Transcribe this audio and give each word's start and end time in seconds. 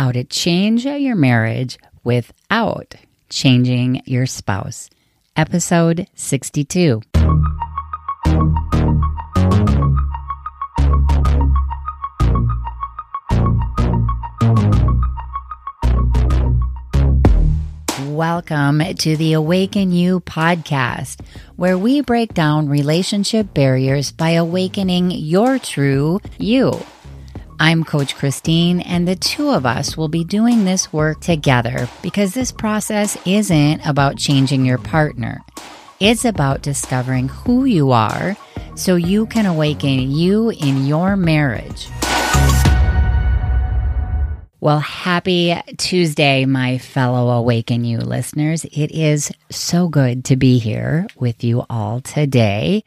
how 0.00 0.10
to 0.10 0.24
change 0.24 0.86
your 0.86 1.14
marriage 1.14 1.78
without 2.04 2.94
changing 3.28 4.00
your 4.06 4.24
spouse. 4.24 4.88
Episode 5.36 6.08
62. 6.14 7.02
Welcome 18.06 18.82
to 19.00 19.16
the 19.18 19.34
Awaken 19.34 19.92
You 19.92 20.20
podcast, 20.20 21.20
where 21.56 21.76
we 21.76 22.00
break 22.00 22.32
down 22.32 22.70
relationship 22.70 23.52
barriers 23.52 24.12
by 24.12 24.30
awakening 24.30 25.10
your 25.10 25.58
true 25.58 26.20
you. 26.38 26.72
I'm 27.62 27.84
Coach 27.84 28.16
Christine, 28.16 28.80
and 28.80 29.06
the 29.06 29.14
two 29.14 29.50
of 29.50 29.66
us 29.66 29.94
will 29.94 30.08
be 30.08 30.24
doing 30.24 30.64
this 30.64 30.94
work 30.94 31.20
together 31.20 31.90
because 32.00 32.32
this 32.32 32.50
process 32.50 33.18
isn't 33.26 33.86
about 33.86 34.16
changing 34.16 34.64
your 34.64 34.78
partner. 34.78 35.42
It's 36.00 36.24
about 36.24 36.62
discovering 36.62 37.28
who 37.28 37.66
you 37.66 37.90
are 37.90 38.34
so 38.76 38.96
you 38.96 39.26
can 39.26 39.44
awaken 39.44 40.10
you 40.10 40.48
in 40.48 40.86
your 40.86 41.18
marriage. 41.18 41.88
Well, 44.62 44.80
happy 44.80 45.54
Tuesday, 45.76 46.46
my 46.46 46.78
fellow 46.78 47.28
Awaken 47.28 47.84
You 47.84 47.98
listeners. 47.98 48.64
It 48.64 48.90
is 48.90 49.32
so 49.50 49.88
good 49.88 50.24
to 50.24 50.36
be 50.36 50.58
here 50.58 51.06
with 51.14 51.44
you 51.44 51.66
all 51.68 52.00
today. 52.00 52.84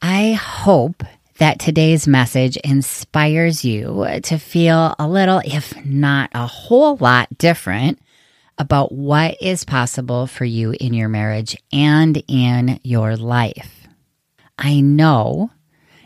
I 0.00 0.32
hope 0.32 1.02
that 1.42 1.58
today's 1.58 2.06
message 2.06 2.56
inspires 2.58 3.64
you 3.64 4.06
to 4.22 4.38
feel 4.38 4.94
a 4.96 5.08
little, 5.08 5.42
if 5.44 5.74
not 5.84 6.30
a 6.32 6.46
whole 6.46 6.94
lot 6.98 7.36
different 7.36 7.98
about 8.58 8.92
what 8.92 9.36
is 9.42 9.64
possible 9.64 10.28
for 10.28 10.44
you 10.44 10.70
in 10.78 10.94
your 10.94 11.08
marriage 11.08 11.56
and 11.72 12.22
in 12.28 12.78
your 12.84 13.16
life. 13.16 13.88
I 14.56 14.82
know 14.82 15.50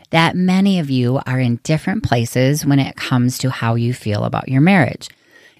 that 0.09 0.35
many 0.35 0.79
of 0.79 0.89
you 0.89 1.19
are 1.27 1.39
in 1.39 1.57
different 1.57 2.01
places 2.01 2.65
when 2.65 2.79
it 2.79 2.95
comes 2.95 3.37
to 3.37 3.51
how 3.51 3.75
you 3.75 3.93
feel 3.93 4.23
about 4.23 4.49
your 4.49 4.61
marriage. 4.61 5.07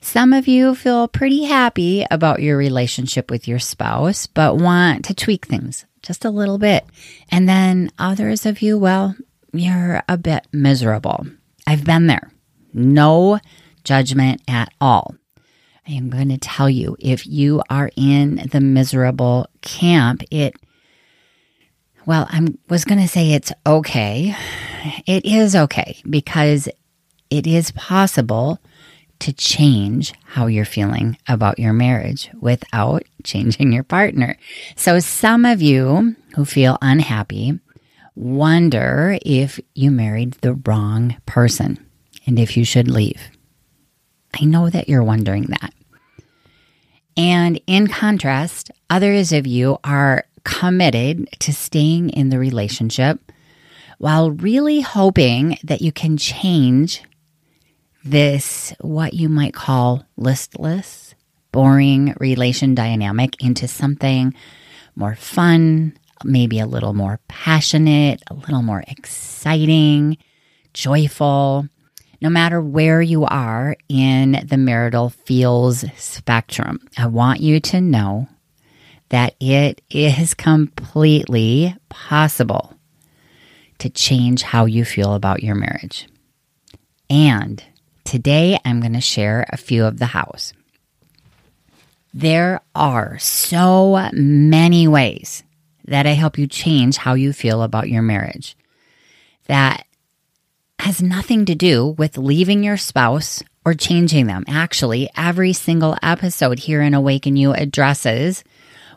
Some 0.01 0.33
of 0.33 0.47
you 0.47 0.73
feel 0.73 1.07
pretty 1.07 1.43
happy 1.43 2.03
about 2.09 2.41
your 2.41 2.57
relationship 2.57 3.29
with 3.29 3.47
your 3.47 3.59
spouse, 3.59 4.25
but 4.25 4.57
want 4.57 5.05
to 5.05 5.13
tweak 5.13 5.45
things 5.45 5.85
just 6.01 6.25
a 6.25 6.31
little 6.31 6.57
bit. 6.57 6.83
And 7.29 7.47
then 7.47 7.91
others 7.99 8.47
of 8.47 8.63
you, 8.63 8.79
well, 8.79 9.15
you're 9.59 10.03
a 10.07 10.17
bit 10.17 10.47
miserable. 10.51 11.25
I've 11.65 11.83
been 11.83 12.07
there. 12.07 12.31
No 12.73 13.39
judgment 13.83 14.41
at 14.47 14.69
all. 14.79 15.15
I 15.87 15.91
am 15.91 16.09
going 16.09 16.29
to 16.29 16.37
tell 16.37 16.69
you 16.69 16.97
if 16.99 17.25
you 17.25 17.63
are 17.69 17.89
in 17.95 18.47
the 18.51 18.59
miserable 18.59 19.47
camp, 19.61 20.23
it 20.31 20.55
well, 22.05 22.25
I 22.29 22.47
was 22.69 22.85
going 22.85 23.01
to 23.01 23.07
say 23.07 23.33
it's 23.33 23.51
okay. 23.65 24.33
It 25.05 25.25
is 25.25 25.57
okay 25.57 26.01
because 26.09 26.69
it 27.29 27.45
is 27.45 27.71
possible 27.71 28.59
to 29.19 29.33
change 29.33 30.13
how 30.23 30.47
you're 30.47 30.63
feeling 30.63 31.17
about 31.27 31.59
your 31.59 31.73
marriage 31.73 32.29
without 32.39 33.03
changing 33.23 33.73
your 33.73 33.83
partner. 33.83 34.37
So, 34.77 34.99
some 34.99 35.43
of 35.43 35.61
you 35.61 36.15
who 36.35 36.45
feel 36.45 36.77
unhappy 36.81 37.59
wonder 38.17 39.17
if 39.23 39.59
you 39.75 39.91
married 39.91 40.33
the 40.41 40.55
wrong 40.65 41.15
person 41.25 41.77
and 42.25 42.39
if 42.39 42.57
you 42.57 42.65
should 42.65 42.89
leave. 42.89 43.21
I 44.39 44.45
know 44.45 44.69
that 44.69 44.89
you're 44.89 45.03
wondering 45.03 45.45
that. 45.45 45.73
And 47.15 47.61
in 47.67 47.87
contrast, 47.87 48.71
others 48.89 49.31
of 49.31 49.45
you 49.45 49.77
are 49.83 50.25
committed 50.43 51.29
to 51.39 51.53
staying 51.53 52.09
in 52.09 52.29
the 52.29 52.39
relationship 52.39 53.31
while 53.99 54.31
really 54.31 54.81
hoping 54.81 55.57
that 55.63 55.81
you 55.81 55.91
can 55.91 56.17
change 56.17 57.03
this, 58.03 58.73
what 58.81 59.13
you 59.13 59.29
might 59.29 59.53
call 59.53 60.05
listless, 60.15 61.13
boring 61.51 62.15
relation 62.19 62.73
dynamic 62.73 63.43
into 63.43 63.67
something 63.67 64.33
more 64.95 65.15
fun, 65.15 65.97
maybe 66.23 66.59
a 66.59 66.65
little 66.65 66.93
more 66.93 67.19
passionate, 67.27 68.21
a 68.27 68.33
little 68.33 68.61
more 68.61 68.83
exciting, 68.87 70.17
joyful. 70.73 71.67
No 72.21 72.29
matter 72.29 72.61
where 72.61 73.01
you 73.01 73.25
are 73.25 73.75
in 73.87 74.43
the 74.45 74.57
marital 74.57 75.09
feels 75.09 75.85
spectrum, 75.97 76.79
I 76.97 77.07
want 77.07 77.41
you 77.41 77.59
to 77.59 77.81
know 77.81 78.27
that 79.09 79.35
it 79.39 79.81
is 79.89 80.33
completely 80.33 81.75
possible 81.89 82.73
to 83.79 83.89
change 83.89 84.41
how 84.41 84.65
you 84.65 84.83
feel 84.83 85.13
about 85.13 85.43
your 85.43 85.55
marriage. 85.55 86.07
And 87.09 87.63
today 88.03 88.59
I'm 88.65 88.81
going 88.81 88.93
to 88.93 89.01
share 89.01 89.45
a 89.49 89.57
few 89.57 89.85
of 89.85 89.99
the 89.99 90.07
hows. 90.07 90.53
There 92.13 92.61
are 92.73 93.19
so 93.19 94.09
many 94.11 94.87
ways 94.87 95.43
that 95.87 96.05
I 96.05 96.11
help 96.11 96.37
you 96.37 96.47
change 96.47 96.97
how 96.97 97.13
you 97.13 97.33
feel 97.33 97.63
about 97.63 97.89
your 97.89 98.01
marriage. 98.01 98.55
That 99.47 99.85
has 100.79 101.01
nothing 101.01 101.45
to 101.45 101.55
do 101.55 101.87
with 101.97 102.17
leaving 102.17 102.63
your 102.63 102.77
spouse 102.77 103.41
or 103.65 103.73
changing 103.73 104.27
them. 104.27 104.45
Actually, 104.47 105.09
every 105.17 105.53
single 105.53 105.97
episode 106.01 106.59
here 106.59 106.81
in 106.81 106.93
Awaken 106.93 107.35
You 107.35 107.53
addresses 107.53 108.43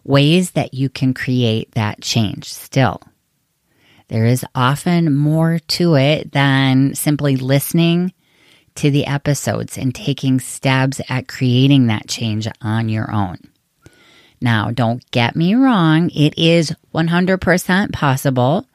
ways 0.04 0.52
that 0.52 0.74
you 0.74 0.88
can 0.88 1.14
create 1.14 1.72
that 1.72 2.00
change 2.00 2.52
still. 2.52 3.00
There 4.08 4.26
is 4.26 4.44
often 4.54 5.14
more 5.14 5.58
to 5.58 5.94
it 5.94 6.32
than 6.32 6.94
simply 6.94 7.36
listening 7.36 8.12
to 8.76 8.90
the 8.90 9.06
episodes 9.06 9.78
and 9.78 9.94
taking 9.94 10.40
stabs 10.40 11.00
at 11.08 11.28
creating 11.28 11.86
that 11.86 12.08
change 12.08 12.48
on 12.60 12.88
your 12.88 13.12
own. 13.12 13.49
Now, 14.40 14.70
don't 14.70 15.08
get 15.10 15.36
me 15.36 15.54
wrong, 15.54 16.10
it 16.10 16.38
is 16.38 16.74
100% 16.94 17.92
possible 17.92 18.66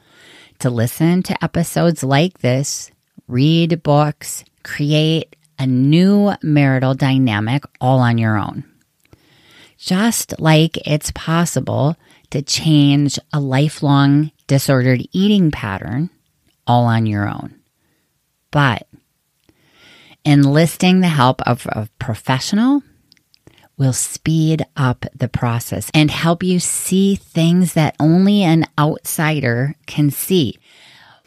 to 0.59 0.70
listen 0.70 1.24
to 1.24 1.44
episodes 1.44 2.03
like 2.03 2.40
this, 2.40 2.92
read 3.28 3.81
books, 3.81 4.46
create 4.64 5.36
a 5.58 5.66
new 5.66 6.34
marital 6.44 6.94
dynamic 6.94 7.64
all 7.81 8.00
on 8.00 8.18
your 8.18 8.38
own 8.38 8.64
just 9.78 10.40
like 10.40 10.78
it's 10.88 11.12
possible 11.12 11.96
to 12.31 12.42
change 12.42 13.20
a 13.31 13.40
lifelong 13.40 14.31
disordered 14.48 15.02
eating 15.12 15.52
pattern 15.52 16.09
all 16.66 16.86
on 16.86 17.06
your 17.06 17.28
own. 17.28 17.56
But 18.52 18.88
enlisting 20.24 21.02
the 21.02 21.08
help 21.08 21.42
of 21.44 21.68
a 21.70 21.88
professional 22.00 22.81
will 23.78 23.94
speed 23.94 24.66
up 24.75 25.06
the 25.13 25.28
process 25.28 25.91
and 25.94 26.09
help 26.09 26.44
you 26.44 26.59
see 26.59 27.16
things 27.16 27.74
that 27.74 27.96
only 28.00 28.44
an 28.44 28.66
outsider 28.78 29.75
can 29.86 30.09
see. 30.12 30.58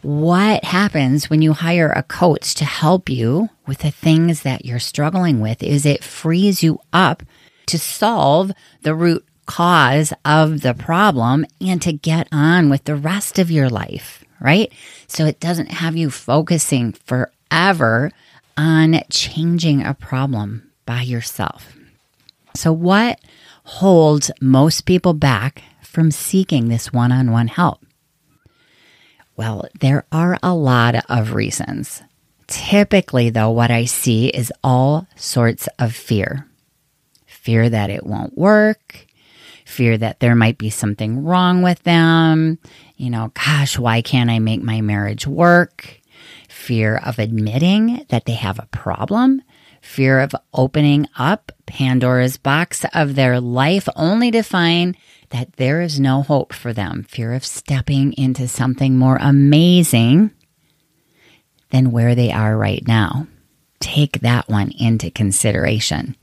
What 0.02 0.64
happens 0.64 1.28
when 1.28 1.42
you 1.42 1.52
hire 1.52 1.90
a 1.90 2.04
coach 2.04 2.54
to 2.56 2.64
help 2.64 3.08
you 3.08 3.48
with 3.66 3.78
the 3.78 3.90
things 3.90 4.42
that 4.42 4.64
you're 4.64 4.78
struggling 4.78 5.40
with 5.40 5.62
is 5.62 5.84
it 5.84 6.04
frees 6.04 6.62
you 6.62 6.78
up 6.92 7.22
to 7.66 7.78
solve 7.78 8.52
the 8.82 8.94
root 8.94 9.26
cause 9.46 10.12
of 10.24 10.60
the 10.60 10.74
problem 10.74 11.44
and 11.60 11.82
to 11.82 11.92
get 11.92 12.28
on 12.30 12.68
with 12.68 12.84
the 12.84 12.94
rest 12.94 13.38
of 13.38 13.50
your 13.50 13.68
life, 13.68 14.24
right? 14.40 14.72
So 15.08 15.26
it 15.26 15.40
doesn't 15.40 15.70
have 15.70 15.96
you 15.96 16.10
focusing 16.10 16.92
forever 16.92 18.12
on 18.56 19.00
changing 19.10 19.82
a 19.84 19.94
problem 19.94 20.70
by 20.86 21.02
yourself. 21.02 21.74
So, 22.58 22.72
what 22.72 23.20
holds 23.62 24.32
most 24.40 24.84
people 24.84 25.14
back 25.14 25.62
from 25.80 26.10
seeking 26.10 26.66
this 26.66 26.92
one 26.92 27.12
on 27.12 27.30
one 27.30 27.46
help? 27.46 27.86
Well, 29.36 29.68
there 29.78 30.04
are 30.10 30.36
a 30.42 30.56
lot 30.56 30.96
of 31.08 31.34
reasons. 31.34 32.02
Typically, 32.48 33.30
though, 33.30 33.50
what 33.50 33.70
I 33.70 33.84
see 33.84 34.26
is 34.26 34.52
all 34.64 35.06
sorts 35.14 35.68
of 35.78 35.94
fear 35.94 36.48
fear 37.26 37.70
that 37.70 37.90
it 37.90 38.04
won't 38.04 38.36
work, 38.36 39.06
fear 39.64 39.96
that 39.96 40.18
there 40.18 40.34
might 40.34 40.58
be 40.58 40.68
something 40.68 41.22
wrong 41.22 41.62
with 41.62 41.80
them. 41.84 42.58
You 42.96 43.10
know, 43.10 43.30
gosh, 43.34 43.78
why 43.78 44.02
can't 44.02 44.30
I 44.30 44.40
make 44.40 44.64
my 44.64 44.80
marriage 44.80 45.28
work? 45.28 46.00
Fear 46.48 46.96
of 47.06 47.20
admitting 47.20 48.04
that 48.08 48.24
they 48.24 48.32
have 48.32 48.58
a 48.58 48.66
problem, 48.72 49.42
fear 49.80 50.18
of 50.18 50.34
opening 50.52 51.06
up 51.16 51.52
Pandora's 51.68 52.36
box 52.36 52.84
of 52.94 53.14
their 53.14 53.40
life 53.40 53.88
only 53.94 54.30
to 54.32 54.42
find 54.42 54.96
that 55.30 55.52
there 55.56 55.80
is 55.80 56.00
no 56.00 56.22
hope 56.22 56.52
for 56.52 56.72
them, 56.72 57.04
fear 57.04 57.34
of 57.34 57.44
stepping 57.44 58.12
into 58.14 58.48
something 58.48 58.96
more 58.96 59.18
amazing 59.20 60.30
than 61.70 61.92
where 61.92 62.14
they 62.14 62.32
are 62.32 62.56
right 62.56 62.86
now. 62.86 63.26
take 63.80 64.20
that 64.20 64.48
one 64.48 64.72
into 64.78 65.10
consideration. 65.10 66.16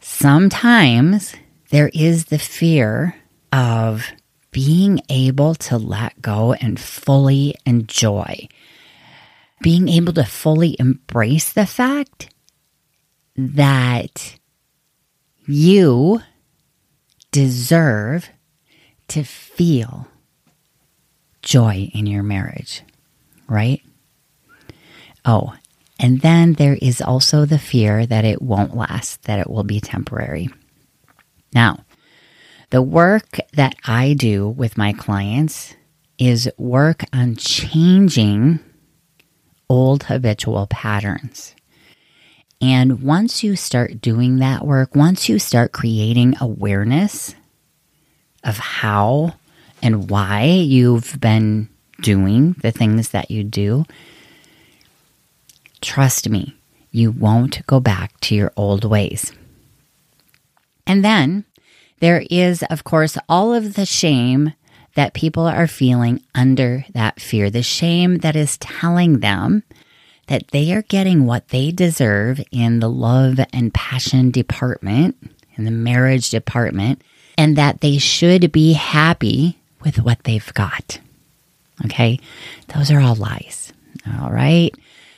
Sometimes 0.00 1.34
there 1.70 1.90
is 1.92 2.26
the 2.26 2.38
fear 2.38 3.16
of 3.52 4.10
being 4.50 5.00
able 5.08 5.54
to 5.56 5.76
let 5.76 6.22
go 6.22 6.52
and 6.54 6.78
fully 6.80 7.54
enjoy, 7.66 8.48
being 9.60 9.88
able 9.88 10.12
to 10.12 10.24
fully 10.24 10.76
embrace 10.78 11.52
the 11.52 11.66
fact 11.66 12.30
that 13.36 14.38
you 15.46 16.20
deserve 17.30 18.28
to 19.08 19.22
feel 19.22 20.08
joy 21.42 21.90
in 21.92 22.06
your 22.06 22.22
marriage, 22.22 22.82
right? 23.48 23.82
Oh, 25.24 25.54
and 25.98 26.20
then 26.20 26.54
there 26.54 26.78
is 26.80 27.00
also 27.00 27.44
the 27.44 27.58
fear 27.58 28.06
that 28.06 28.24
it 28.24 28.42
won't 28.42 28.76
last, 28.76 29.22
that 29.24 29.38
it 29.38 29.48
will 29.48 29.64
be 29.64 29.80
temporary. 29.80 30.48
Now, 31.54 31.84
the 32.70 32.82
work 32.82 33.38
that 33.52 33.76
I 33.84 34.14
do 34.14 34.48
with 34.48 34.76
my 34.76 34.92
clients 34.92 35.74
is 36.18 36.50
work 36.58 37.04
on 37.12 37.36
changing 37.36 38.60
old 39.68 40.04
habitual 40.04 40.66
patterns. 40.66 41.54
And 42.64 43.02
once 43.02 43.44
you 43.44 43.56
start 43.56 44.00
doing 44.00 44.38
that 44.38 44.64
work, 44.64 44.94
once 44.94 45.28
you 45.28 45.38
start 45.38 45.72
creating 45.72 46.34
awareness 46.40 47.34
of 48.42 48.56
how 48.56 49.34
and 49.82 50.08
why 50.08 50.44
you've 50.44 51.20
been 51.20 51.68
doing 52.00 52.56
the 52.62 52.70
things 52.70 53.10
that 53.10 53.30
you 53.30 53.44
do, 53.44 53.84
trust 55.82 56.30
me, 56.30 56.56
you 56.90 57.10
won't 57.10 57.66
go 57.66 57.80
back 57.80 58.18
to 58.20 58.34
your 58.34 58.50
old 58.56 58.86
ways. 58.86 59.30
And 60.86 61.04
then 61.04 61.44
there 62.00 62.24
is, 62.30 62.62
of 62.70 62.82
course, 62.82 63.18
all 63.28 63.52
of 63.52 63.74
the 63.74 63.84
shame 63.84 64.54
that 64.94 65.12
people 65.12 65.46
are 65.46 65.66
feeling 65.66 66.22
under 66.34 66.86
that 66.94 67.20
fear, 67.20 67.50
the 67.50 67.62
shame 67.62 68.18
that 68.18 68.36
is 68.36 68.56
telling 68.56 69.18
them 69.18 69.64
that 70.26 70.48
they 70.48 70.72
are 70.72 70.82
getting 70.82 71.26
what 71.26 71.48
they 71.48 71.70
deserve 71.70 72.40
in 72.50 72.80
the 72.80 72.88
love 72.88 73.38
and 73.52 73.74
passion 73.74 74.30
department, 74.30 75.16
in 75.56 75.64
the 75.64 75.70
marriage 75.70 76.30
department, 76.30 77.02
and 77.36 77.56
that 77.56 77.80
they 77.80 77.98
should 77.98 78.52
be 78.52 78.72
happy 78.72 79.58
with 79.82 79.98
what 79.98 80.24
they've 80.24 80.54
got. 80.54 81.00
Okay, 81.84 82.20
those 82.74 82.90
are 82.90 83.00
all 83.00 83.16
lies. 83.16 83.72
All 84.20 84.30
right. 84.30 84.74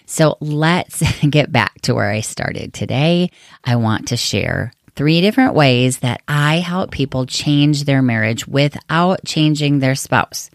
So 0.07 0.39
let's 0.41 1.03
get 1.31 1.53
back 1.53 1.81
to 1.83 1.95
where 1.95 2.11
I 2.11 2.21
started 2.21 2.73
today. 2.73 3.31
I 3.65 3.77
want 3.77 4.09
to 4.09 4.17
share 4.17 4.73
three 4.95 5.21
different 5.21 5.55
ways 5.55 5.99
that 5.99 6.23
I 6.27 6.59
help 6.59 6.91
people 6.91 7.27
change 7.27 7.85
their 7.85 8.03
marriage 8.03 8.47
without 8.47 9.25
changing 9.25 9.79
their 9.79 9.95
spouse. 9.95 10.51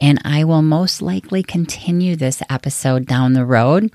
And 0.00 0.20
I 0.24 0.44
will 0.44 0.62
most 0.62 1.00
likely 1.00 1.42
continue 1.42 2.16
this 2.16 2.42
episode 2.50 3.06
down 3.06 3.32
the 3.32 3.44
road. 3.44 3.90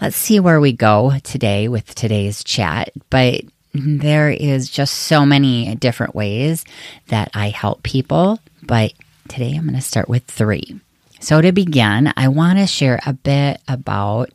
Let's 0.00 0.16
see 0.16 0.40
where 0.40 0.60
we 0.60 0.72
go 0.72 1.12
today 1.22 1.68
with 1.68 1.94
today's 1.94 2.42
chat. 2.42 2.90
But 3.10 3.42
there 3.74 4.30
is 4.30 4.68
just 4.70 4.94
so 4.94 5.24
many 5.24 5.74
different 5.76 6.14
ways 6.14 6.64
that 7.08 7.30
I 7.34 7.50
help 7.50 7.82
people. 7.82 8.38
But 8.62 8.92
today 9.28 9.54
I'm 9.54 9.64
going 9.64 9.74
to 9.74 9.80
start 9.80 10.08
with 10.08 10.24
three. 10.24 10.80
So, 11.20 11.40
to 11.40 11.52
begin, 11.52 12.12
I 12.16 12.26
want 12.26 12.58
to 12.58 12.66
share 12.66 12.98
a 13.06 13.12
bit 13.12 13.60
about 13.68 14.30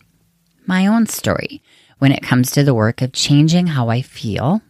my 0.66 0.88
own 0.88 1.06
story 1.06 1.62
when 2.00 2.14
it 2.14 2.24
comes 2.24 2.52
to 2.52 2.64
the 2.64 2.74
work 2.74 3.02
of 3.02 3.12
changing 3.12 3.68
how 3.68 3.90
I 3.90 4.02
feel 4.02 4.62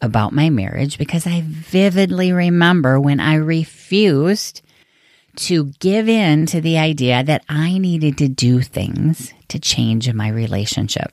about 0.00 0.32
my 0.32 0.48
marriage 0.48 0.96
because 0.96 1.26
I 1.26 1.42
vividly 1.44 2.32
remember 2.32 3.00
when 3.00 3.18
I 3.18 3.34
refused 3.34 4.62
to 5.38 5.66
give 5.78 6.08
in 6.08 6.46
to 6.46 6.60
the 6.60 6.78
idea 6.78 7.22
that 7.22 7.44
I 7.48 7.78
needed 7.78 8.18
to 8.18 8.28
do 8.28 8.60
things 8.60 9.32
to 9.48 9.58
change 9.58 10.12
my 10.12 10.28
relationship. 10.28 11.12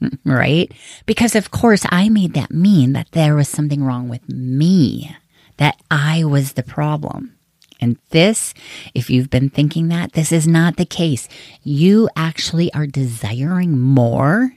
Right? 0.24 0.72
Because, 1.06 1.34
of 1.34 1.50
course, 1.50 1.84
I 1.88 2.08
made 2.08 2.34
that 2.34 2.52
mean 2.52 2.92
that 2.92 3.10
there 3.10 3.34
was 3.34 3.48
something 3.48 3.82
wrong 3.82 4.08
with 4.08 4.28
me, 4.28 5.16
that 5.56 5.76
I 5.90 6.22
was 6.22 6.52
the 6.52 6.62
problem. 6.62 7.36
And 7.80 7.98
this, 8.10 8.54
if 8.94 9.10
you've 9.10 9.28
been 9.28 9.50
thinking 9.50 9.88
that, 9.88 10.12
this 10.12 10.30
is 10.30 10.46
not 10.46 10.76
the 10.76 10.86
case. 10.86 11.28
You 11.64 12.08
actually 12.14 12.72
are 12.74 12.86
desiring 12.86 13.76
more 13.76 14.52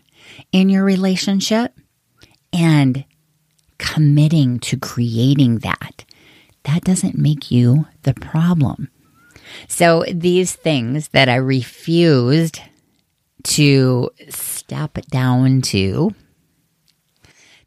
in 0.52 0.70
your 0.70 0.84
relationship 0.84 1.74
and 2.54 3.04
committing 3.80 4.60
to 4.60 4.78
creating 4.78 5.60
that 5.60 6.06
that 6.64 6.84
doesn't 6.84 7.18
make 7.18 7.52
you 7.52 7.88
the 8.04 8.14
problem. 8.14 8.90
So 9.68 10.04
these 10.12 10.54
things 10.54 11.10
that 11.10 11.30
I 11.30 11.36
refused 11.36 12.62
to 13.44 14.10
step 14.30 14.94
down 15.10 15.62
to, 15.62 16.14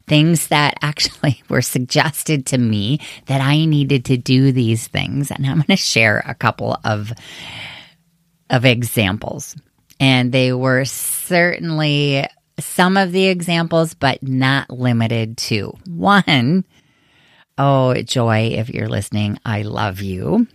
things 0.07 0.47
that 0.47 0.75
actually 0.81 1.41
were 1.49 1.61
suggested 1.61 2.45
to 2.47 2.57
me 2.57 2.99
that 3.25 3.41
I 3.41 3.65
needed 3.65 4.05
to 4.05 4.17
do 4.17 4.51
these 4.51 4.87
things. 4.87 5.31
And 5.31 5.45
I'm 5.45 5.57
going 5.57 5.65
to 5.67 5.75
share 5.75 6.23
a 6.25 6.35
couple 6.35 6.77
of, 6.83 7.11
of 8.49 8.65
examples. 8.65 9.55
And 9.99 10.31
they 10.31 10.51
were 10.51 10.85
certainly 10.85 12.25
some 12.59 12.97
of 12.97 13.11
the 13.11 13.27
examples, 13.27 13.93
but 13.93 14.23
not 14.23 14.69
limited 14.69 15.37
to. 15.37 15.77
One 15.87 16.65
Oh, 17.57 17.93
Joy, 17.93 18.49
if 18.57 18.69
you're 18.69 18.89
listening, 18.89 19.39
I 19.45 19.61
love 19.61 20.01
you. 20.01 20.47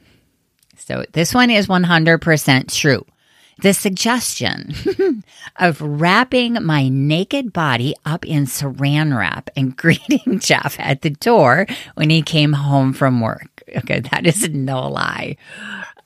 So 0.77 1.05
this 1.13 1.33
one 1.33 1.51
is 1.51 1.67
100% 1.67 2.75
true. 2.75 3.07
The 3.63 3.75
suggestion 3.75 4.75
of 5.57 5.81
wrapping 5.81 6.55
my 6.65 6.89
naked 6.89 7.53
body 7.53 7.95
up 8.07 8.27
in 8.27 8.47
saran 8.47 9.17
wrap 9.17 9.51
and 9.57 9.77
greeting 9.77 10.41
Jeff 10.41 10.77
at 10.79 11.03
the 11.03 11.11
door 11.11 11.67
when 11.95 12.11
he 12.11 12.23
came 12.23 12.55
home 12.55 12.93
from 12.93 13.21
work. 13.21 13.63
Okay, 13.77 14.01
that 14.01 14.27
is 14.27 14.49
no 14.49 14.89
lie. 14.89 15.37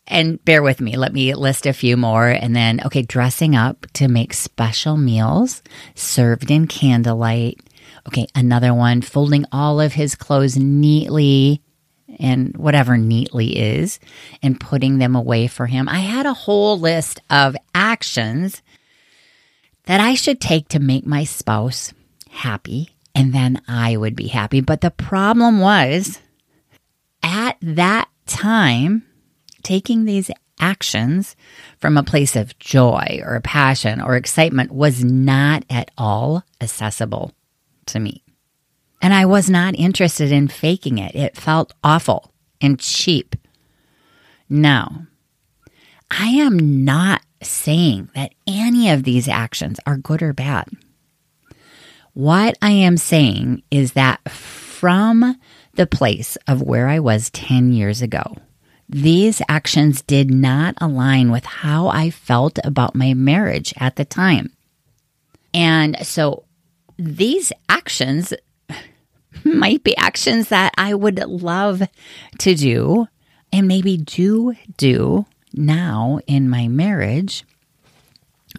And 0.06 0.44
bear 0.44 0.62
with 0.62 0.80
me, 0.80 0.96
let 0.96 1.12
me 1.12 1.34
list 1.34 1.64
a 1.64 1.72
few 1.72 1.96
more. 1.96 2.28
And 2.28 2.54
then, 2.54 2.80
okay, 2.84 3.02
dressing 3.02 3.56
up 3.56 3.86
to 3.94 4.08
make 4.08 4.34
special 4.34 4.96
meals 4.96 5.62
served 5.94 6.50
in 6.50 6.66
candlelight 6.66 7.58
Okay, 8.06 8.26
another 8.34 8.74
one, 8.74 9.00
folding 9.00 9.46
all 9.50 9.80
of 9.80 9.94
his 9.94 10.14
clothes 10.14 10.56
neatly 10.56 11.62
and 12.18 12.56
whatever 12.56 12.96
neatly 12.96 13.58
is 13.58 13.98
and 14.42 14.60
putting 14.60 14.98
them 14.98 15.16
away 15.16 15.46
for 15.46 15.66
him. 15.66 15.88
I 15.88 16.00
had 16.00 16.26
a 16.26 16.34
whole 16.34 16.78
list 16.78 17.20
of 17.30 17.56
actions 17.74 18.62
that 19.86 20.00
I 20.00 20.14
should 20.14 20.40
take 20.40 20.68
to 20.68 20.78
make 20.78 21.06
my 21.06 21.24
spouse 21.24 21.92
happy 22.30 22.90
and 23.14 23.32
then 23.32 23.62
I 23.68 23.96
would 23.96 24.16
be 24.16 24.28
happy. 24.28 24.60
But 24.60 24.80
the 24.80 24.90
problem 24.90 25.60
was 25.60 26.20
at 27.22 27.56
that 27.62 28.08
time, 28.26 29.04
taking 29.62 30.04
these 30.04 30.30
actions 30.60 31.36
from 31.78 31.96
a 31.96 32.02
place 32.02 32.36
of 32.36 32.58
joy 32.58 33.20
or 33.24 33.40
passion 33.40 34.00
or 34.00 34.14
excitement 34.16 34.70
was 34.70 35.02
not 35.02 35.64
at 35.68 35.90
all 35.96 36.44
accessible 36.60 37.32
to 37.86 38.00
me. 38.00 38.22
And 39.02 39.12
I 39.12 39.26
was 39.26 39.50
not 39.50 39.74
interested 39.74 40.32
in 40.32 40.48
faking 40.48 40.98
it. 40.98 41.14
It 41.14 41.36
felt 41.36 41.74
awful 41.82 42.32
and 42.60 42.80
cheap. 42.80 43.36
Now, 44.48 45.06
I 46.10 46.28
am 46.28 46.84
not 46.84 47.22
saying 47.42 48.08
that 48.14 48.34
any 48.46 48.90
of 48.90 49.04
these 49.04 49.28
actions 49.28 49.78
are 49.86 49.96
good 49.96 50.22
or 50.22 50.32
bad. 50.32 50.68
What 52.14 52.56
I 52.62 52.70
am 52.70 52.96
saying 52.96 53.62
is 53.70 53.92
that 53.92 54.30
from 54.30 55.36
the 55.74 55.86
place 55.86 56.36
of 56.46 56.62
where 56.62 56.88
I 56.88 57.00
was 57.00 57.30
10 57.30 57.72
years 57.72 58.00
ago, 58.00 58.36
these 58.88 59.42
actions 59.48 60.02
did 60.02 60.30
not 60.30 60.76
align 60.80 61.30
with 61.30 61.44
how 61.44 61.88
I 61.88 62.10
felt 62.10 62.58
about 62.64 62.94
my 62.94 63.14
marriage 63.14 63.74
at 63.78 63.96
the 63.96 64.04
time. 64.04 64.52
And 65.52 65.96
so 66.06 66.44
these 66.98 67.52
actions 67.68 68.32
might 69.44 69.82
be 69.82 69.96
actions 69.96 70.48
that 70.48 70.72
I 70.76 70.94
would 70.94 71.18
love 71.18 71.82
to 72.38 72.54
do 72.54 73.06
and 73.52 73.68
maybe 73.68 73.96
do 73.96 74.54
do 74.76 75.26
now 75.52 76.20
in 76.26 76.48
my 76.48 76.68
marriage 76.68 77.44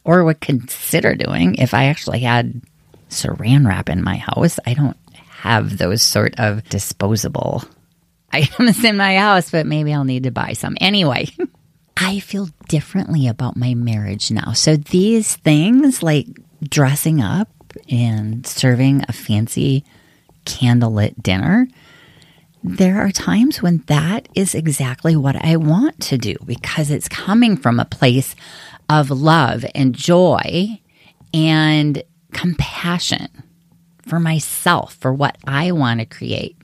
or 0.03 0.23
would 0.23 0.39
consider 0.39 1.15
doing 1.15 1.55
if 1.55 1.73
I 1.73 1.85
actually 1.85 2.19
had 2.19 2.61
saran 3.09 3.67
wrap 3.67 3.89
in 3.89 4.03
my 4.03 4.17
house. 4.17 4.59
I 4.65 4.73
don't 4.73 4.97
have 5.29 5.77
those 5.77 6.01
sort 6.01 6.35
of 6.39 6.67
disposable 6.69 7.63
items 8.31 8.83
in 8.83 8.97
my 8.97 9.17
house, 9.17 9.49
but 9.51 9.65
maybe 9.65 9.93
I'll 9.93 10.03
need 10.03 10.23
to 10.23 10.31
buy 10.31 10.53
some. 10.53 10.77
Anyway, 10.81 11.29
I 11.97 12.19
feel 12.19 12.49
differently 12.67 13.27
about 13.27 13.55
my 13.55 13.73
marriage 13.73 14.31
now. 14.31 14.51
So 14.53 14.75
these 14.75 15.35
things 15.37 16.03
like 16.03 16.27
dressing 16.67 17.21
up 17.21 17.49
and 17.89 18.45
serving 18.45 19.03
a 19.07 19.13
fancy 19.13 19.83
candlelit 20.45 21.21
dinner, 21.21 21.67
there 22.63 22.99
are 22.99 23.11
times 23.11 23.61
when 23.61 23.83
that 23.87 24.27
is 24.33 24.55
exactly 24.55 25.15
what 25.15 25.35
I 25.35 25.55
want 25.55 25.99
to 26.01 26.17
do 26.17 26.35
because 26.45 26.89
it's 26.89 27.07
coming 27.07 27.57
from 27.57 27.79
a 27.79 27.85
place 27.85 28.35
of 28.89 29.11
love 29.11 29.65
and 29.75 29.93
joy 29.93 30.79
and 31.33 32.03
compassion 32.33 33.27
for 34.07 34.19
myself, 34.19 34.95
for 34.95 35.13
what 35.13 35.37
I 35.45 35.71
want 35.71 35.99
to 35.99 36.05
create. 36.05 36.57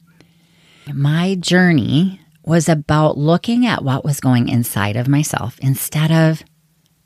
My 0.91 1.35
journey 1.35 2.19
was 2.43 2.67
about 2.67 3.17
looking 3.17 3.65
at 3.65 3.83
what 3.83 4.03
was 4.03 4.19
going 4.19 4.49
inside 4.49 4.95
of 4.95 5.07
myself 5.07 5.59
instead 5.59 6.11
of 6.11 6.43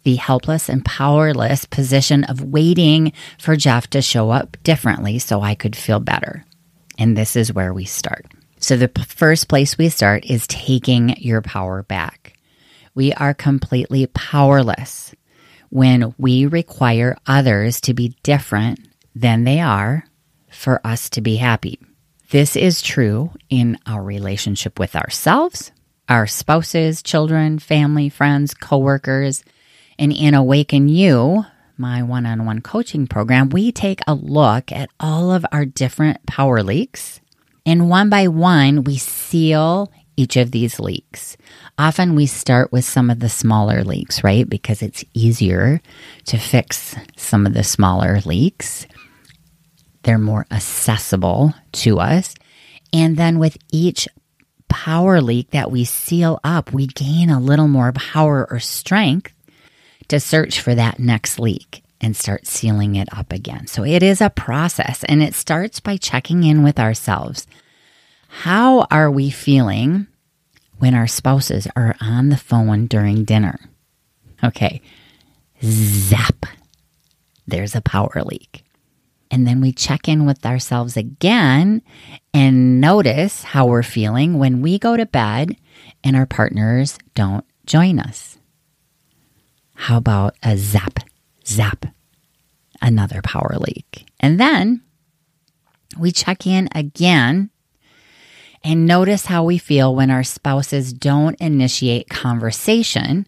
the 0.05 0.15
helpless 0.15 0.69
and 0.69 0.85
powerless 0.85 1.65
position 1.65 2.23
of 2.25 2.41
waiting 2.41 3.11
for 3.37 3.55
Jeff 3.55 3.89
to 3.89 4.01
show 4.01 4.29
up 4.29 4.55
differently 4.63 5.19
so 5.19 5.41
I 5.41 5.55
could 5.55 5.75
feel 5.75 5.99
better. 5.99 6.45
And 6.97 7.17
this 7.17 7.35
is 7.35 7.51
where 7.51 7.73
we 7.73 7.85
start. 7.85 8.25
So, 8.59 8.77
the 8.77 8.87
p- 8.87 9.03
first 9.03 9.49
place 9.49 9.77
we 9.77 9.89
start 9.89 10.23
is 10.25 10.47
taking 10.47 11.17
your 11.17 11.41
power 11.41 11.83
back. 11.83 12.37
We 12.93 13.11
are 13.13 13.33
completely 13.33 14.07
powerless 14.07 15.13
when 15.69 16.15
we 16.17 16.45
require 16.45 17.17
others 17.27 17.81
to 17.81 17.93
be 17.93 18.15
different 18.23 18.79
than 19.13 19.43
they 19.43 19.59
are 19.59 20.05
for 20.49 20.79
us 20.85 21.09
to 21.11 21.21
be 21.21 21.35
happy. 21.35 21.79
This 22.29 22.55
is 22.55 22.81
true 22.81 23.31
in 23.49 23.77
our 23.85 24.01
relationship 24.01 24.79
with 24.79 24.95
ourselves, 24.95 25.71
our 26.07 26.27
spouses, 26.27 27.01
children, 27.03 27.59
family, 27.59 28.09
friends, 28.09 28.53
coworkers, 28.53 29.43
and 29.97 30.11
in 30.11 30.33
Awaken 30.33 30.87
You, 30.87 31.45
my 31.77 32.03
one 32.03 32.25
on 32.25 32.45
one 32.45 32.61
coaching 32.61 33.07
program, 33.07 33.49
we 33.49 33.71
take 33.71 33.99
a 34.07 34.13
look 34.13 34.71
at 34.71 34.89
all 34.99 35.31
of 35.31 35.45
our 35.51 35.65
different 35.65 36.25
power 36.25 36.63
leaks. 36.63 37.21
And 37.65 37.89
one 37.89 38.09
by 38.09 38.27
one, 38.27 38.83
we 38.83 38.97
seal 38.97 39.91
each 40.17 40.37
of 40.37 40.51
these 40.51 40.79
leaks. 40.79 41.35
Often 41.77 42.15
we 42.15 42.25
start 42.25 42.71
with 42.71 42.85
some 42.85 43.09
of 43.09 43.19
the 43.19 43.29
smaller 43.29 43.83
leaks, 43.83 44.23
right? 44.23 44.47
Because 44.47 44.81
it's 44.81 45.03
easier 45.13 45.81
to 46.25 46.37
fix 46.37 46.95
some 47.17 47.45
of 47.45 47.53
the 47.53 47.63
smaller 47.63 48.21
leaks. 48.25 48.87
They're 50.03 50.17
more 50.17 50.45
accessible 50.51 51.53
to 51.73 51.99
us. 51.99 52.35
And 52.93 53.17
then 53.17 53.39
with 53.39 53.57
each 53.71 54.07
power 54.69 55.19
leak 55.19 55.51
that 55.51 55.71
we 55.71 55.83
seal 55.83 56.39
up, 56.43 56.71
we 56.71 56.87
gain 56.87 57.29
a 57.29 57.39
little 57.39 57.67
more 57.67 57.91
power 57.91 58.47
or 58.49 58.59
strength 58.59 59.34
to 60.07 60.19
search 60.19 60.59
for 60.59 60.75
that 60.75 60.99
next 60.99 61.39
leak 61.39 61.83
and 62.01 62.15
start 62.15 62.45
sealing 62.45 62.95
it 62.95 63.07
up 63.11 63.31
again. 63.31 63.67
So 63.67 63.83
it 63.83 64.03
is 64.03 64.21
a 64.21 64.29
process 64.29 65.03
and 65.05 65.23
it 65.23 65.33
starts 65.33 65.79
by 65.79 65.97
checking 65.97 66.43
in 66.43 66.63
with 66.63 66.79
ourselves. 66.79 67.47
How 68.27 68.81
are 68.91 69.09
we 69.09 69.29
feeling 69.29 70.07
when 70.77 70.93
our 70.93 71.07
spouses 71.07 71.67
are 71.75 71.95
on 72.01 72.29
the 72.29 72.37
phone 72.37 72.87
during 72.87 73.23
dinner? 73.23 73.59
Okay, 74.43 74.81
zap, 75.63 76.45
there's 77.47 77.75
a 77.75 77.81
power 77.81 78.21
leak. 78.23 78.63
And 79.31 79.47
then 79.47 79.59
we 79.59 79.71
check 79.71 80.07
in 80.07 80.25
with 80.25 80.45
ourselves 80.45 80.95
again 80.95 81.81
and 82.33 82.79
notice 82.79 83.43
how 83.43 83.65
we're 83.65 83.83
feeling 83.83 84.37
when 84.37 84.61
we 84.61 84.77
go 84.77 84.95
to 84.95 85.05
bed 85.05 85.55
and 86.03 86.15
our 86.15 86.25
partners 86.25 86.97
don't 87.15 87.45
join 87.65 87.99
us. 87.99 88.37
How 89.75 89.97
about 89.97 90.35
a 90.41 90.57
zap, 90.57 90.99
zap, 91.45 91.85
another 92.81 93.21
power 93.21 93.55
leak? 93.59 94.07
And 94.19 94.39
then 94.39 94.81
we 95.97 96.11
check 96.11 96.47
in 96.47 96.69
again 96.73 97.51
and 98.63 98.87
notice 98.87 99.27
how 99.27 99.43
we 99.43 99.59
feel 99.59 99.93
when 99.93 100.09
our 100.09 100.23
spouses 100.23 100.91
don't 100.91 101.39
initiate 101.39 102.09
conversation. 102.09 103.27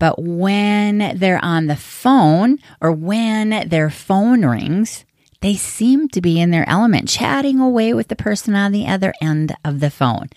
But 0.00 0.20
when 0.20 1.16
they're 1.16 1.42
on 1.44 1.68
the 1.68 1.76
phone 1.76 2.58
or 2.80 2.90
when 2.90 3.68
their 3.68 3.88
phone 3.88 4.44
rings, 4.44 5.04
they 5.42 5.54
seem 5.54 6.08
to 6.08 6.20
be 6.20 6.40
in 6.40 6.50
their 6.50 6.68
element, 6.68 7.08
chatting 7.08 7.60
away 7.60 7.94
with 7.94 8.08
the 8.08 8.16
person 8.16 8.56
on 8.56 8.72
the 8.72 8.86
other 8.86 9.14
end 9.20 9.54
of 9.64 9.78
the 9.78 9.90
phone. 9.90 10.28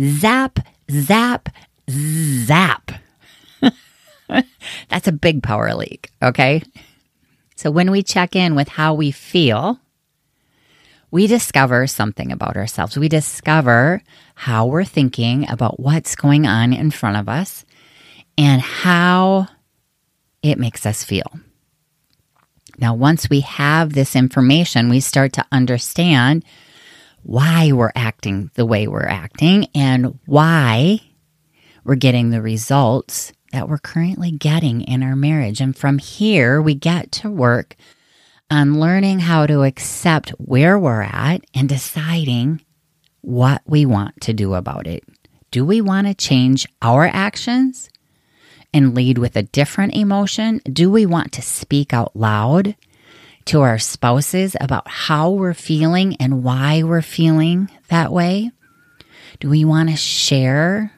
Zap, 0.00 0.58
zap, 0.90 1.48
zap. 1.88 2.90
That's 4.88 5.08
a 5.08 5.12
big 5.12 5.42
power 5.42 5.74
leak, 5.74 6.10
okay? 6.22 6.62
So 7.56 7.70
when 7.70 7.90
we 7.90 8.02
check 8.02 8.34
in 8.34 8.54
with 8.54 8.68
how 8.68 8.94
we 8.94 9.10
feel, 9.10 9.78
we 11.10 11.26
discover 11.26 11.86
something 11.86 12.32
about 12.32 12.56
ourselves. 12.56 12.96
We 12.96 13.08
discover 13.08 14.02
how 14.34 14.66
we're 14.66 14.84
thinking 14.84 15.48
about 15.48 15.78
what's 15.78 16.16
going 16.16 16.46
on 16.46 16.72
in 16.72 16.90
front 16.90 17.18
of 17.18 17.28
us 17.28 17.64
and 18.38 18.62
how 18.62 19.46
it 20.42 20.58
makes 20.58 20.86
us 20.86 21.04
feel. 21.04 21.30
Now, 22.78 22.94
once 22.94 23.28
we 23.28 23.40
have 23.40 23.92
this 23.92 24.16
information, 24.16 24.88
we 24.88 25.00
start 25.00 25.34
to 25.34 25.46
understand 25.52 26.44
why 27.22 27.70
we're 27.72 27.92
acting 27.94 28.50
the 28.54 28.66
way 28.66 28.88
we're 28.88 29.06
acting 29.06 29.66
and 29.74 30.18
why 30.26 31.00
we're 31.84 31.94
getting 31.94 32.30
the 32.30 32.42
results 32.42 33.32
that 33.52 33.68
we're 33.68 33.78
currently 33.78 34.30
getting 34.30 34.80
in 34.82 35.02
our 35.02 35.16
marriage. 35.16 35.60
And 35.60 35.76
from 35.76 35.98
here, 35.98 36.60
we 36.60 36.74
get 36.74 37.12
to 37.12 37.30
work 37.30 37.76
on 38.50 38.80
learning 38.80 39.20
how 39.20 39.46
to 39.46 39.62
accept 39.62 40.30
where 40.30 40.78
we're 40.78 41.02
at 41.02 41.44
and 41.54 41.68
deciding 41.68 42.60
what 43.22 43.62
we 43.66 43.86
want 43.86 44.20
to 44.22 44.32
do 44.32 44.54
about 44.54 44.86
it. 44.86 45.04
Do 45.50 45.64
we 45.64 45.80
want 45.80 46.06
to 46.06 46.14
change 46.14 46.66
our 46.80 47.06
actions 47.06 47.88
and 48.74 48.94
lead 48.94 49.18
with 49.18 49.36
a 49.36 49.42
different 49.42 49.94
emotion? 49.94 50.60
Do 50.70 50.90
we 50.90 51.06
want 51.06 51.32
to 51.32 51.42
speak 51.42 51.92
out 51.92 52.16
loud 52.16 52.74
to 53.46 53.60
our 53.60 53.78
spouses 53.78 54.56
about 54.60 54.88
how 54.88 55.30
we're 55.30 55.54
feeling 55.54 56.16
and 56.16 56.42
why 56.42 56.82
we're 56.82 57.02
feeling 57.02 57.70
that 57.88 58.12
way? 58.12 58.50
Do 59.40 59.50
we 59.50 59.64
want 59.64 59.90
to 59.90 59.96
share 59.96 60.92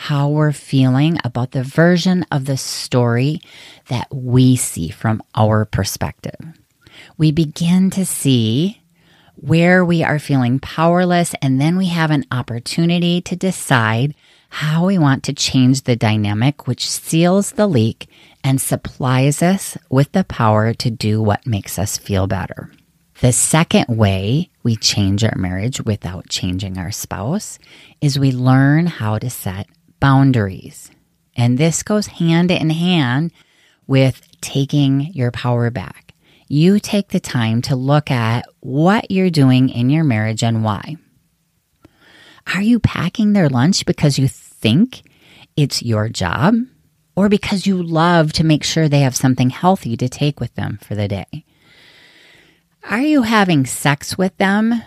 how 0.00 0.26
we're 0.26 0.50
feeling 0.50 1.18
about 1.24 1.50
the 1.50 1.62
version 1.62 2.24
of 2.32 2.46
the 2.46 2.56
story 2.56 3.38
that 3.88 4.08
we 4.10 4.56
see 4.56 4.88
from 4.88 5.22
our 5.34 5.66
perspective. 5.66 6.40
We 7.18 7.32
begin 7.32 7.90
to 7.90 8.06
see 8.06 8.80
where 9.34 9.84
we 9.84 10.02
are 10.02 10.18
feeling 10.18 10.58
powerless, 10.58 11.34
and 11.42 11.60
then 11.60 11.76
we 11.76 11.88
have 11.88 12.10
an 12.10 12.24
opportunity 12.32 13.20
to 13.20 13.36
decide 13.36 14.14
how 14.48 14.86
we 14.86 14.96
want 14.96 15.22
to 15.24 15.34
change 15.34 15.82
the 15.82 15.96
dynamic, 15.96 16.66
which 16.66 16.88
seals 16.88 17.52
the 17.52 17.66
leak 17.66 18.08
and 18.42 18.58
supplies 18.58 19.42
us 19.42 19.76
with 19.90 20.12
the 20.12 20.24
power 20.24 20.72
to 20.72 20.90
do 20.90 21.20
what 21.20 21.46
makes 21.46 21.78
us 21.78 21.98
feel 21.98 22.26
better. 22.26 22.72
The 23.20 23.32
second 23.32 23.94
way 23.94 24.48
we 24.62 24.76
change 24.76 25.24
our 25.24 25.36
marriage 25.36 25.82
without 25.82 26.30
changing 26.30 26.78
our 26.78 26.90
spouse 26.90 27.58
is 28.00 28.18
we 28.18 28.32
learn 28.32 28.86
how 28.86 29.18
to 29.18 29.28
set 29.28 29.66
boundaries. 30.00 30.90
And 31.36 31.58
this 31.58 31.82
goes 31.82 32.06
hand 32.06 32.50
in 32.50 32.70
hand 32.70 33.32
with 33.86 34.20
taking 34.40 35.12
your 35.12 35.30
power 35.30 35.70
back. 35.70 36.14
You 36.48 36.80
take 36.80 37.08
the 37.08 37.20
time 37.20 37.62
to 37.62 37.76
look 37.76 38.10
at 38.10 38.44
what 38.60 39.10
you're 39.10 39.30
doing 39.30 39.68
in 39.68 39.90
your 39.90 40.04
marriage 40.04 40.42
and 40.42 40.64
why. 40.64 40.96
Are 42.54 42.62
you 42.62 42.80
packing 42.80 43.32
their 43.32 43.48
lunch 43.48 43.86
because 43.86 44.18
you 44.18 44.26
think 44.26 45.02
it's 45.56 45.82
your 45.82 46.08
job 46.08 46.56
or 47.14 47.28
because 47.28 47.66
you 47.66 47.82
love 47.82 48.32
to 48.32 48.44
make 48.44 48.64
sure 48.64 48.88
they 48.88 49.00
have 49.00 49.14
something 49.14 49.50
healthy 49.50 49.96
to 49.96 50.08
take 50.08 50.40
with 50.40 50.54
them 50.54 50.78
for 50.82 50.94
the 50.94 51.06
day? 51.06 51.44
Are 52.88 53.02
you 53.02 53.22
having 53.22 53.66
sex 53.66 54.16
with 54.16 54.36
them 54.38 54.82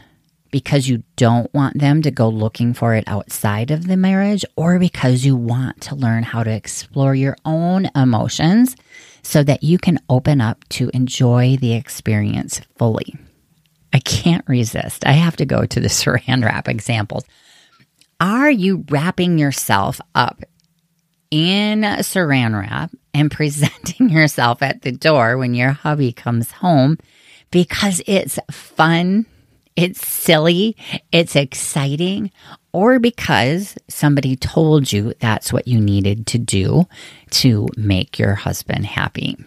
because 0.53 0.87
you 0.87 1.01
don't 1.15 1.51
want 1.51 1.79
them 1.79 2.03
to 2.03 2.11
go 2.11 2.29
looking 2.29 2.75
for 2.75 2.93
it 2.93 3.03
outside 3.07 3.71
of 3.71 3.87
the 3.87 3.97
marriage 3.97 4.45
or 4.55 4.77
because 4.77 5.25
you 5.25 5.35
want 5.35 5.81
to 5.81 5.95
learn 5.95 6.21
how 6.21 6.43
to 6.43 6.51
explore 6.51 7.15
your 7.15 7.35
own 7.43 7.89
emotions 7.95 8.75
so 9.23 9.41
that 9.41 9.63
you 9.63 9.79
can 9.79 9.97
open 10.09 10.39
up 10.41 10.63
to 10.69 10.91
enjoy 10.93 11.57
the 11.59 11.73
experience 11.73 12.61
fully. 12.77 13.15
I 13.93 13.97
can't 13.97 14.47
resist. 14.47 15.03
I 15.07 15.13
have 15.13 15.35
to 15.37 15.45
go 15.45 15.65
to 15.65 15.79
the 15.79 15.87
saran 15.99 16.45
wrap 16.45 16.69
examples. 16.69 17.25
Are 18.19 18.51
you 18.51 18.85
wrapping 18.89 19.39
yourself 19.39 19.99
up 20.13 20.43
in 21.31 21.81
saran 21.81 22.61
wrap 22.61 22.91
and 23.15 23.31
presenting 23.39 24.09
yourself 24.09 24.61
at 24.61 24.83
the 24.83 24.91
door 24.91 25.35
when 25.39 25.55
your 25.55 25.71
hubby 25.71 26.11
comes 26.13 26.51
home 26.51 26.99
because 27.49 28.03
it's 28.05 28.37
fun 28.51 29.25
it's 29.75 30.05
silly, 30.05 30.75
it's 31.11 31.35
exciting, 31.35 32.31
or 32.71 32.99
because 32.99 33.75
somebody 33.87 34.35
told 34.35 34.91
you 34.91 35.13
that's 35.19 35.51
what 35.51 35.67
you 35.67 35.79
needed 35.79 36.27
to 36.27 36.37
do 36.37 36.85
to 37.31 37.67
make 37.77 38.19
your 38.19 38.35
husband 38.35 38.85
happy. 38.85 39.37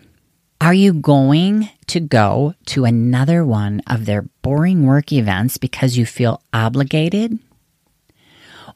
Are 0.60 0.74
you 0.74 0.94
going 0.94 1.68
to 1.88 2.00
go 2.00 2.54
to 2.66 2.84
another 2.84 3.44
one 3.44 3.82
of 3.86 4.06
their 4.06 4.22
boring 4.42 4.86
work 4.86 5.12
events 5.12 5.58
because 5.58 5.96
you 5.96 6.06
feel 6.06 6.40
obligated? 6.52 7.38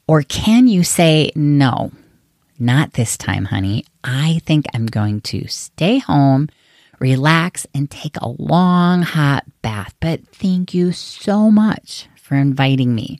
Or 0.07 0.21
can 0.21 0.67
you 0.67 0.83
say, 0.83 1.31
no, 1.35 1.91
not 2.61 2.93
this 2.93 3.17
time, 3.17 3.45
honey. 3.45 3.85
I 4.03 4.39
think 4.45 4.67
I'm 4.73 4.85
going 4.85 5.21
to 5.21 5.47
stay 5.47 5.97
home, 5.97 6.49
relax, 7.01 7.67
and 7.73 7.89
take 7.89 8.15
a 8.17 8.29
long 8.29 9.01
hot 9.01 9.43
bath. 9.61 9.93
But 9.99 10.25
thank 10.27 10.73
you 10.73 10.93
so 10.93 11.51
much 11.51 12.07
for 12.15 12.35
inviting 12.35 12.95
me. 12.95 13.19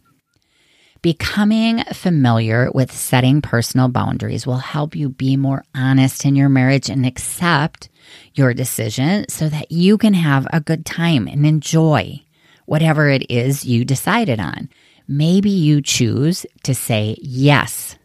Becoming 1.02 1.84
familiar 1.86 2.70
with 2.72 2.92
setting 2.92 3.42
personal 3.42 3.88
boundaries 3.88 4.46
will 4.46 4.58
help 4.58 4.96
you 4.96 5.10
be 5.10 5.36
more 5.36 5.64
honest 5.74 6.26
in 6.26 6.36
your 6.36 6.48
marriage 6.48 6.90
and 6.90 7.08
accept 7.08 7.90
your 8.36 8.54
decision 8.54 9.26
so 9.28 9.50
that 9.50 9.72
you 9.72 9.98
can 9.98 10.14
have 10.14 10.48
a 10.54 10.62
good 10.62 10.86
time 10.86 11.28
and 11.28 11.44
enjoy 11.44 12.22
whatever 12.68 13.10
it 13.10 13.30
is 13.32 13.66
you 13.66 13.84
decided 13.84 14.40
on. 14.40 14.70
Maybe 15.08 15.50
you 15.50 15.82
choose 15.82 16.46
to 16.64 16.76
say 16.76 17.18
yes 17.20 17.98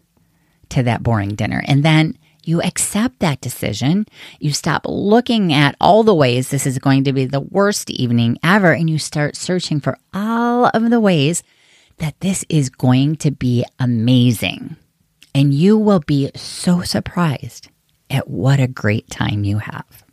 to 0.71 0.83
that 0.85 1.02
boring 1.02 1.35
dinner 1.35 1.62
and 1.66 1.85
then 1.85 2.16
you 2.46 2.62
accept 2.62 3.18
that 3.18 3.40
decision. 3.40 4.06
You 4.38 4.52
stop 4.52 4.82
looking 4.86 5.52
at 5.52 5.76
all 5.80 6.02
the 6.02 6.14
ways 6.14 6.48
this 6.48 6.66
is 6.66 6.78
going 6.78 7.04
to 7.04 7.12
be 7.12 7.24
the 7.24 7.40
worst 7.40 7.90
evening 7.90 8.38
ever 8.42 8.72
and 8.72 8.88
you 8.88 8.98
start 8.98 9.36
searching 9.36 9.80
for 9.80 9.98
all 10.14 10.66
of 10.66 10.90
the 10.90 11.00
ways 11.00 11.42
that 11.98 12.20
this 12.20 12.44
is 12.48 12.70
going 12.70 13.16
to 13.16 13.30
be 13.30 13.64
amazing. 13.78 14.76
And 15.34 15.52
you 15.52 15.76
will 15.76 16.00
be 16.00 16.30
so 16.34 16.82
surprised 16.82 17.68
at 18.08 18.28
what 18.28 18.60
a 18.60 18.68
great 18.68 19.10
time 19.10 19.44
you 19.44 19.58
have. 19.58 20.04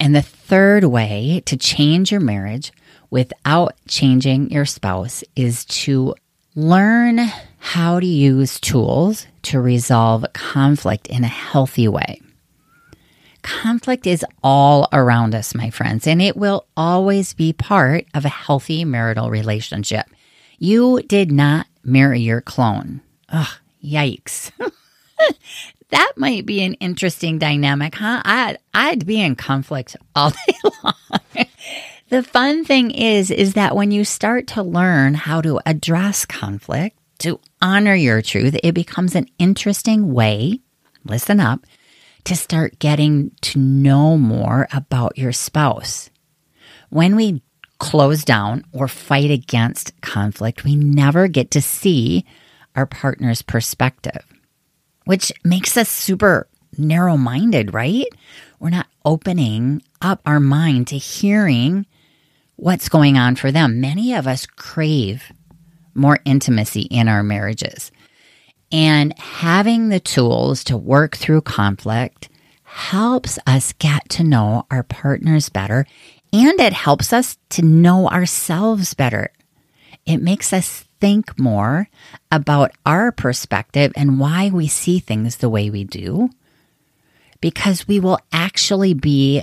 And 0.00 0.14
the 0.14 0.22
third 0.22 0.84
way 0.84 1.42
to 1.46 1.56
change 1.56 2.10
your 2.10 2.20
marriage 2.20 2.72
without 3.10 3.74
changing 3.88 4.50
your 4.50 4.64
spouse 4.64 5.24
is 5.34 5.64
to 5.64 6.14
learn 6.54 7.18
how 7.58 8.00
to 8.00 8.06
use 8.06 8.60
tools 8.60 9.26
to 9.48 9.60
resolve 9.60 10.26
conflict 10.34 11.06
in 11.06 11.24
a 11.24 11.28
healthy 11.28 11.88
way. 11.88 12.20
Conflict 13.40 14.06
is 14.06 14.22
all 14.42 14.88
around 14.92 15.34
us, 15.34 15.54
my 15.54 15.70
friends, 15.70 16.06
and 16.06 16.20
it 16.20 16.36
will 16.36 16.66
always 16.76 17.32
be 17.32 17.54
part 17.54 18.04
of 18.12 18.26
a 18.26 18.28
healthy 18.28 18.84
marital 18.84 19.30
relationship. 19.30 20.04
You 20.58 21.00
did 21.02 21.32
not 21.32 21.66
marry 21.82 22.20
your 22.20 22.42
clone. 22.42 23.00
Ugh, 23.30 23.48
yikes. 23.82 24.50
that 25.90 26.12
might 26.16 26.44
be 26.44 26.62
an 26.62 26.74
interesting 26.74 27.38
dynamic, 27.38 27.94
huh? 27.94 28.20
I'd, 28.26 28.58
I'd 28.74 29.06
be 29.06 29.18
in 29.18 29.34
conflict 29.34 29.96
all 30.14 30.30
day 30.46 30.54
long. 30.84 31.46
the 32.10 32.22
fun 32.22 32.66
thing 32.66 32.90
is, 32.90 33.30
is 33.30 33.54
that 33.54 33.74
when 33.74 33.92
you 33.92 34.04
start 34.04 34.48
to 34.48 34.62
learn 34.62 35.14
how 35.14 35.40
to 35.40 35.58
address 35.64 36.26
conflict, 36.26 36.97
to 37.18 37.40
honor 37.60 37.94
your 37.94 38.22
truth, 38.22 38.56
it 38.62 38.72
becomes 38.72 39.14
an 39.14 39.26
interesting 39.38 40.12
way, 40.12 40.60
listen 41.04 41.40
up, 41.40 41.66
to 42.24 42.36
start 42.36 42.78
getting 42.78 43.30
to 43.40 43.58
know 43.58 44.16
more 44.16 44.68
about 44.72 45.18
your 45.18 45.32
spouse. 45.32 46.10
When 46.90 47.16
we 47.16 47.42
close 47.78 48.24
down 48.24 48.64
or 48.72 48.88
fight 48.88 49.30
against 49.30 49.98
conflict, 50.00 50.64
we 50.64 50.76
never 50.76 51.28
get 51.28 51.50
to 51.52 51.62
see 51.62 52.24
our 52.74 52.86
partner's 52.86 53.42
perspective, 53.42 54.24
which 55.04 55.32
makes 55.44 55.76
us 55.76 55.88
super 55.88 56.48
narrow 56.76 57.16
minded, 57.16 57.74
right? 57.74 58.06
We're 58.60 58.70
not 58.70 58.88
opening 59.04 59.82
up 60.00 60.20
our 60.26 60.40
mind 60.40 60.88
to 60.88 60.98
hearing 60.98 61.86
what's 62.56 62.88
going 62.88 63.16
on 63.16 63.36
for 63.36 63.50
them. 63.50 63.80
Many 63.80 64.14
of 64.14 64.26
us 64.26 64.46
crave 64.46 65.32
more 65.98 66.20
intimacy 66.24 66.82
in 66.82 67.08
our 67.08 67.22
marriages. 67.22 67.90
And 68.70 69.18
having 69.18 69.88
the 69.88 70.00
tools 70.00 70.62
to 70.64 70.76
work 70.76 71.16
through 71.16 71.42
conflict 71.42 72.28
helps 72.62 73.38
us 73.46 73.72
get 73.74 74.08
to 74.10 74.22
know 74.22 74.66
our 74.70 74.82
partners 74.82 75.48
better 75.48 75.86
and 76.32 76.60
it 76.60 76.72
helps 76.72 77.12
us 77.12 77.38
to 77.50 77.62
know 77.62 78.08
ourselves 78.08 78.94
better. 78.94 79.30
It 80.04 80.18
makes 80.18 80.52
us 80.52 80.84
think 81.00 81.38
more 81.38 81.88
about 82.30 82.72
our 82.84 83.12
perspective 83.12 83.92
and 83.96 84.20
why 84.20 84.50
we 84.50 84.68
see 84.68 84.98
things 84.98 85.36
the 85.36 85.48
way 85.48 85.70
we 85.70 85.84
do, 85.84 86.30
because 87.40 87.88
we 87.88 88.00
will 88.00 88.18
actually 88.32 88.94
be 88.94 89.42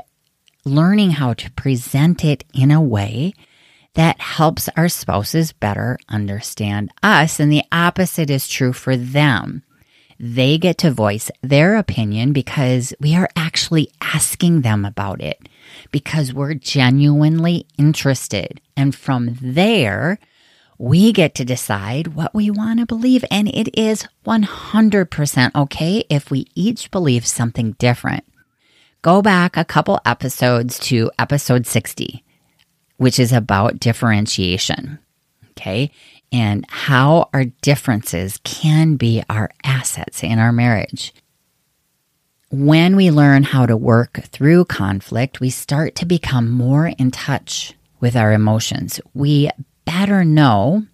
learning 0.66 1.12
how 1.12 1.34
to 1.34 1.52
present 1.52 2.26
it 2.26 2.44
in 2.54 2.72
a 2.72 2.82
way 2.82 3.34
that 3.96 4.20
helps 4.22 4.70
our 4.78 4.88
spouses 4.88 5.52
better 5.52 5.98
understand 6.08 6.92
us. 7.02 7.40
And 7.40 7.52
the 7.52 7.64
opposite 7.72 8.30
is 8.30 8.48
true 8.48 8.74
for 8.74 8.96
them. 8.96 9.64
They 10.20 10.58
get 10.58 10.78
to 10.80 10.92
voice 10.92 11.30
their 11.42 11.76
opinion 11.76 12.32
because 12.32 12.94
we 13.00 13.16
are 13.16 13.30
actually 13.36 13.90
asking 14.02 14.62
them 14.62 14.86
about 14.86 15.22
it 15.22 15.50
because 15.92 16.34
we're 16.34 16.54
genuinely 16.54 17.68
interested. 17.78 18.62
And 18.78 18.96
from 18.96 19.38
there, 19.42 20.20
we 20.78 21.12
get 21.12 21.36
to 21.36 21.46
decide 21.46 22.10
what 22.10 22.34
we 22.34 22.50
want 22.50 22.80
to 22.80 22.86
believe. 22.86 23.24
And 23.32 23.48
it 23.50 23.78
is 23.78 24.08
100% 24.26 25.56
okay 25.56 26.04
if 26.10 26.32
we 26.32 26.48
each 26.56 26.92
believe 26.92 27.26
something 27.26 27.74
different. 27.74 28.24
Go 29.02 29.22
back 29.22 29.56
a 29.56 29.66
couple 29.66 30.02
episodes 30.06 30.80
to 30.80 31.12
episode 31.20 31.68
60, 31.68 32.25
which 32.98 33.20
is 33.20 33.32
about 33.32 33.80
differentiation. 33.80 35.00
Okay 35.52 35.92
and 36.36 36.66
how 36.68 37.30
our 37.34 37.46
differences 37.46 38.40
can 38.44 38.98
be 38.98 39.24
our 39.30 39.50
assets 39.64 40.22
in 40.22 40.38
our 40.38 40.52
marriage. 40.52 41.14
When 42.52 42.98
we 42.98 43.10
learn 43.10 43.44
how 43.44 43.66
to 43.66 43.78
work 43.78 44.22
through 44.24 44.66
conflict, 44.66 45.40
we 45.40 45.50
start 45.50 45.96
to 45.96 46.06
become 46.06 46.50
more 46.52 46.88
in 46.88 47.12
touch 47.12 47.74
with 48.02 48.18
our 48.18 48.34
emotions. 48.34 49.00
We 49.14 49.50
better 49.86 50.26
know 50.26 50.86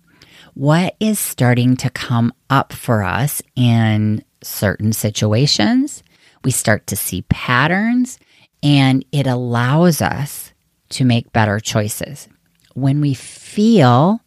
what 0.53 0.95
is 0.99 1.17
starting 1.17 1.75
to 1.77 1.89
come 1.89 2.33
up 2.51 2.71
for 2.71 3.01
us 3.01 3.41
in 3.55 4.23
certain 4.43 4.93
situations. 4.93 6.03
We 6.43 6.51
start 6.51 6.85
to 6.87 6.95
see 6.95 7.23
patterns, 7.23 8.19
and 8.61 9.03
it 9.11 9.25
allows 9.25 10.01
us 10.01 10.53
to 10.91 11.05
make 11.05 11.33
better 11.33 11.59
choices. 11.59 12.27
When 12.73 13.01
we 13.01 13.13
feel 13.13 14.21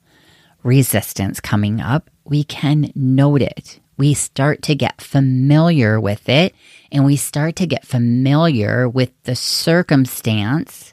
resistance 0.63 1.41
coming 1.41 1.81
up, 1.81 2.11
we 2.25 2.45
can 2.45 2.91
note 2.95 3.43
it. 3.43 3.81
We 3.97 4.15
start 4.15 4.63
to 4.63 4.75
get 4.75 5.01
familiar 5.01 6.01
with 6.01 6.29
it 6.29 6.55
and 6.91 7.05
we 7.05 7.17
start 7.17 7.57
to 7.57 7.67
get 7.67 7.87
familiar 7.87 8.89
with 8.89 9.11
the 9.23 9.37
circumstance 9.37 10.93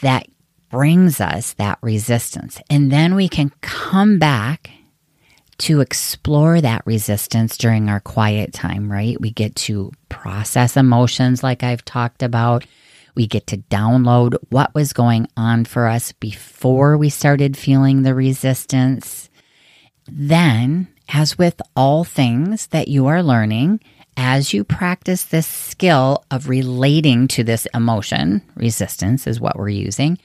that 0.00 0.28
brings 0.70 1.20
us 1.20 1.52
that 1.54 1.78
resistance. 1.82 2.60
And 2.70 2.90
then 2.90 3.14
we 3.14 3.28
can 3.28 3.52
come 3.60 4.18
back 4.18 4.70
to 5.58 5.80
explore 5.80 6.60
that 6.60 6.82
resistance 6.84 7.56
during 7.56 7.88
our 7.88 8.00
quiet 8.00 8.52
time, 8.52 8.90
right? 8.90 9.20
We 9.20 9.30
get 9.30 9.54
to 9.56 9.92
process 10.08 10.76
emotions 10.76 11.42
like 11.42 11.62
I've 11.62 11.84
talked 11.84 12.22
about. 12.22 12.64
We 13.14 13.26
get 13.26 13.46
to 13.48 13.58
download 13.58 14.36
what 14.50 14.74
was 14.74 14.92
going 14.92 15.28
on 15.36 15.64
for 15.64 15.86
us 15.86 16.12
before 16.12 16.96
we 16.96 17.08
started 17.08 17.56
feeling 17.56 18.02
the 18.02 18.14
resistance. 18.14 19.30
Then, 20.06 20.88
as 21.12 21.38
with 21.38 21.60
all 21.76 22.04
things 22.04 22.68
that 22.68 22.88
you 22.88 23.06
are 23.06 23.22
learning, 23.22 23.80
as 24.16 24.52
you 24.52 24.64
practice 24.64 25.24
this 25.24 25.46
skill 25.46 26.24
of 26.30 26.48
relating 26.48 27.28
to 27.28 27.44
this 27.44 27.66
emotion, 27.74 28.42
resistance 28.56 29.26
is 29.26 29.40
what 29.40 29.56
we're 29.56 29.68
using, 29.68 30.18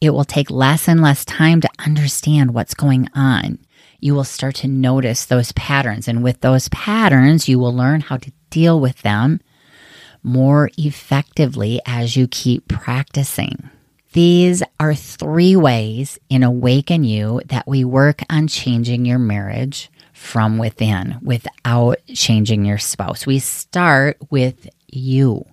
it 0.00 0.10
will 0.10 0.24
take 0.24 0.50
less 0.50 0.88
and 0.88 1.00
less 1.00 1.24
time 1.24 1.60
to 1.60 1.70
understand 1.78 2.54
what's 2.54 2.74
going 2.74 3.08
on. 3.14 3.58
You 4.00 4.14
will 4.14 4.24
start 4.24 4.56
to 4.56 4.68
notice 4.68 5.24
those 5.24 5.52
patterns. 5.52 6.08
And 6.08 6.24
with 6.24 6.40
those 6.40 6.68
patterns, 6.70 7.48
you 7.48 7.60
will 7.60 7.74
learn 7.74 8.00
how 8.00 8.16
to 8.16 8.32
deal 8.50 8.80
with 8.80 9.02
them 9.02 9.40
more 10.22 10.70
effectively 10.78 11.80
as 11.86 12.16
you 12.16 12.28
keep 12.28 12.68
practicing. 12.68 13.70
These 14.12 14.62
are 14.78 14.94
three 14.94 15.56
ways 15.56 16.18
in 16.28 16.42
Awaken 16.42 17.02
You 17.02 17.40
that 17.46 17.66
we 17.66 17.84
work 17.84 18.20
on 18.28 18.46
changing 18.46 19.06
your 19.06 19.18
marriage 19.18 19.90
from 20.12 20.58
within 20.58 21.18
without 21.22 21.96
changing 22.14 22.64
your 22.64 22.78
spouse. 22.78 23.26
We 23.26 23.38
start 23.38 24.18
with 24.30 24.68
you. 24.86 25.46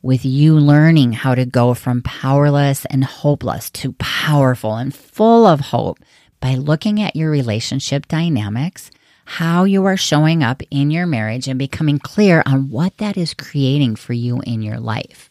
with 0.00 0.24
you 0.24 0.58
learning 0.58 1.12
how 1.14 1.34
to 1.34 1.46
go 1.46 1.72
from 1.72 2.02
powerless 2.02 2.84
and 2.86 3.02
hopeless 3.02 3.70
to 3.70 3.92
powerful 3.94 4.76
and 4.76 4.94
full 4.94 5.46
of 5.46 5.60
hope 5.60 5.98
by 6.40 6.54
looking 6.54 7.00
at 7.00 7.16
your 7.16 7.30
relationship 7.30 8.06
dynamics, 8.06 8.90
how 9.24 9.64
you 9.64 9.84
are 9.84 9.96
showing 9.96 10.42
up 10.42 10.62
in 10.70 10.90
your 10.90 11.06
marriage, 11.06 11.48
and 11.48 11.58
becoming 11.58 11.98
clear 11.98 12.42
on 12.46 12.70
what 12.70 12.96
that 12.98 13.16
is 13.16 13.34
creating 13.34 13.96
for 13.96 14.12
you 14.12 14.40
in 14.46 14.62
your 14.62 14.78
life. 14.78 15.30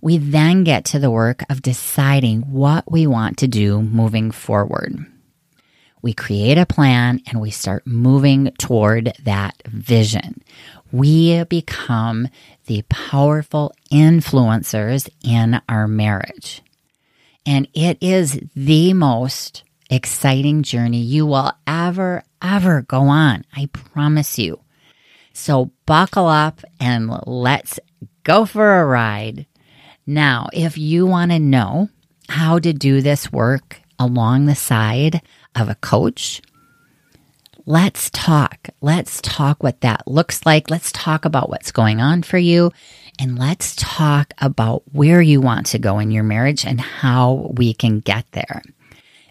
We 0.00 0.18
then 0.18 0.64
get 0.64 0.84
to 0.86 0.98
the 0.98 1.10
work 1.10 1.42
of 1.50 1.62
deciding 1.62 2.42
what 2.52 2.90
we 2.90 3.06
want 3.06 3.38
to 3.38 3.48
do 3.48 3.82
moving 3.82 4.30
forward. 4.30 5.06
We 6.00 6.12
create 6.12 6.58
a 6.58 6.66
plan 6.66 7.20
and 7.26 7.40
we 7.40 7.50
start 7.50 7.86
moving 7.86 8.52
toward 8.58 9.12
that 9.24 9.60
vision. 9.66 10.42
We 10.92 11.42
become 11.44 12.28
the 12.66 12.82
powerful 12.88 13.74
influencers 13.92 15.08
in 15.22 15.60
our 15.68 15.88
marriage. 15.88 16.62
And 17.44 17.66
it 17.74 17.98
is 18.00 18.40
the 18.54 18.92
most 18.92 19.64
exciting 19.90 20.62
journey 20.62 21.00
you 21.00 21.26
will 21.26 21.52
ever, 21.66 22.22
ever 22.42 22.82
go 22.82 23.02
on. 23.02 23.44
I 23.54 23.66
promise 23.66 24.38
you. 24.38 24.60
So 25.32 25.70
buckle 25.86 26.26
up 26.26 26.62
and 26.80 27.10
let's 27.26 27.78
go 28.24 28.44
for 28.44 28.80
a 28.80 28.86
ride. 28.86 29.46
Now, 30.06 30.48
if 30.52 30.78
you 30.78 31.06
want 31.06 31.30
to 31.32 31.38
know 31.38 31.88
how 32.28 32.58
to 32.58 32.72
do 32.72 33.00
this 33.00 33.32
work 33.32 33.80
along 33.98 34.46
the 34.46 34.54
side 34.54 35.22
of 35.54 35.68
a 35.68 35.74
coach, 35.76 36.42
let's 37.66 38.10
talk. 38.10 38.68
Let's 38.80 39.20
talk 39.22 39.62
what 39.62 39.80
that 39.82 40.06
looks 40.06 40.44
like. 40.44 40.70
Let's 40.70 40.92
talk 40.92 41.24
about 41.24 41.50
what's 41.50 41.72
going 41.72 42.00
on 42.00 42.22
for 42.22 42.38
you. 42.38 42.72
And 43.20 43.38
let's 43.38 43.74
talk 43.76 44.32
about 44.38 44.82
where 44.92 45.20
you 45.20 45.40
want 45.40 45.66
to 45.66 45.78
go 45.78 45.98
in 45.98 46.10
your 46.10 46.24
marriage 46.24 46.64
and 46.64 46.80
how 46.80 47.52
we 47.56 47.74
can 47.74 48.00
get 48.00 48.24
there. 48.32 48.62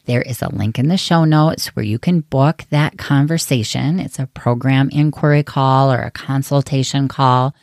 There 0.07 0.21
is 0.21 0.41
a 0.41 0.47
link 0.47 0.79
in 0.79 0.87
the 0.87 0.95
show 0.95 1.25
notes 1.25 1.75
where 1.75 1.83
you 1.83 1.99
can 1.99 2.21
book 2.21 2.63
that 2.69 2.97
conversation. 2.97 3.99
It's 3.99 4.19
a 4.19 4.27
program 4.27 4.89
inquiry 4.89 5.43
call 5.43 5.91
or 5.91 5.99
a 5.99 6.11
consultation 6.11 7.09
call. 7.09 7.53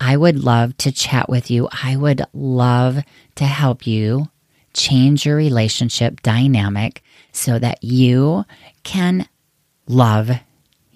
I 0.00 0.16
would 0.16 0.42
love 0.42 0.74
to 0.78 0.90
chat 0.90 1.28
with 1.28 1.50
you. 1.50 1.68
I 1.70 1.96
would 1.96 2.22
love 2.32 3.04
to 3.34 3.44
help 3.44 3.86
you 3.86 4.30
change 4.72 5.26
your 5.26 5.36
relationship 5.36 6.22
dynamic 6.22 7.02
so 7.30 7.58
that 7.58 7.84
you 7.84 8.46
can 8.84 9.28
love 9.86 10.30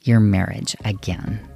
your 0.01 0.19
marriage 0.19 0.75
again. 0.83 1.47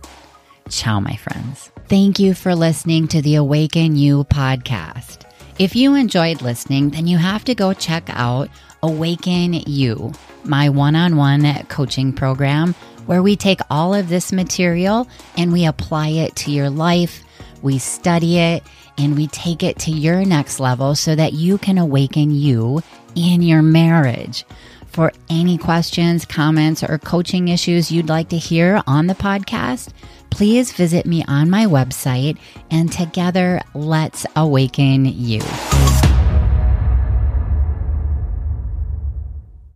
Ciao, 0.69 1.01
my 1.01 1.17
friends. 1.17 1.73
Thank 1.89 2.19
you 2.19 2.35
for 2.35 2.55
listening 2.55 3.09
to 3.09 3.23
the 3.23 3.37
Awaken 3.37 3.97
You 3.97 4.25
podcast. 4.25 5.27
If 5.59 5.75
you 5.75 5.95
enjoyed 5.95 6.43
listening, 6.43 6.91
then 6.91 7.07
you 7.07 7.17
have 7.17 7.45
to 7.47 7.55
go 7.55 7.73
check 7.73 8.05
out 8.09 8.51
Awaken 8.83 9.55
You, 9.55 10.13
my 10.45 10.69
one 10.69 10.97
on 10.97 11.17
one 11.17 11.65
coaching 11.65 12.13
program, 12.13 12.75
where 13.07 13.23
we 13.23 13.37
take 13.37 13.61
all 13.71 13.95
of 13.95 14.09
this 14.09 14.33
material 14.33 15.09
and 15.37 15.53
we 15.53 15.67
apply 15.67 16.09
it 16.09 16.37
to 16.37 16.51
your 16.51 16.71
life, 16.71 17.23
we 17.63 17.79
study 17.79 18.39
it, 18.39 18.63
and 18.97 19.17
we 19.17 19.27
take 19.29 19.63
it 19.63 19.79
to 19.81 19.91
your 19.91 20.25
next 20.25 20.61
level 20.61 20.95
so 20.95 21.15
that 21.15 21.33
you 21.33 21.59
can 21.59 21.79
awaken 21.79 22.31
you 22.31 22.83
in 23.15 23.43
your 23.43 23.63
marriage. 23.63 24.45
For 24.89 25.13
any 25.29 25.57
questions, 25.57 26.25
comments, 26.25 26.83
or 26.83 26.99
coaching 26.99 27.49
issues 27.49 27.93
you'd 27.93 28.09
like 28.09 28.29
to 28.31 28.39
hear 28.39 28.83
on 28.87 29.07
the 29.07 29.15
podcast, 29.15 29.91
please 30.31 30.73
visit 30.73 31.07
me 31.07 31.25
on 31.29 31.49
my 31.49 31.67
website 31.67 32.39
and 32.71 32.91
together 32.91 33.61
let's 33.75 34.27
awaken 34.35 35.05
you. 35.05 35.41